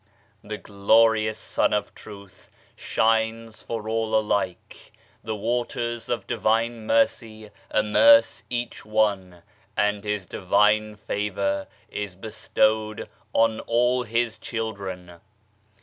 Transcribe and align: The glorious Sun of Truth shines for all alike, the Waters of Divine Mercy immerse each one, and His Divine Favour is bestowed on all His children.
The 0.43 0.57
glorious 0.57 1.37
Sun 1.37 1.73
of 1.73 1.93
Truth 1.93 2.49
shines 2.75 3.61
for 3.61 3.87
all 3.87 4.15
alike, 4.15 4.93
the 5.23 5.35
Waters 5.35 6.09
of 6.09 6.25
Divine 6.25 6.87
Mercy 6.87 7.51
immerse 7.71 8.41
each 8.49 8.83
one, 8.83 9.43
and 9.77 10.03
His 10.03 10.25
Divine 10.25 10.95
Favour 10.95 11.67
is 11.87 12.15
bestowed 12.15 13.09
on 13.31 13.59
all 13.59 14.01
His 14.01 14.39
children. 14.39 15.19